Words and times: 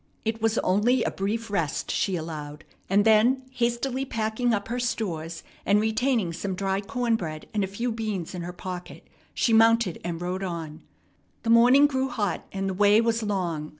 It 0.25 0.41
was 0.41 0.57
only 0.57 1.03
a 1.03 1.11
brief 1.11 1.51
rest 1.51 1.91
she 1.91 2.15
allowed; 2.15 2.63
and 2.89 3.05
then, 3.05 3.43
hastily 3.51 4.03
packing 4.03 4.51
up 4.51 4.67
her 4.67 4.79
stores, 4.79 5.43
and 5.63 5.79
retaining 5.79 6.33
some 6.33 6.55
dry 6.55 6.81
corn 6.81 7.15
bread 7.15 7.47
and 7.53 7.63
a 7.63 7.67
few 7.67 7.91
beans 7.91 8.33
in 8.33 8.41
her 8.41 8.51
pocket, 8.51 9.07
she 9.35 9.53
mounted 9.53 10.01
and 10.03 10.19
rode 10.19 10.41
on. 10.41 10.81
The 11.43 11.51
morning 11.51 11.85
grew 11.85 12.09
hot, 12.09 12.47
and 12.51 12.67
the 12.67 12.73
way 12.73 12.99
was 12.99 13.21
long. 13.21 13.69